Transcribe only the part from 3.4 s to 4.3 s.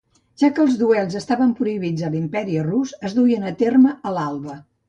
a terme a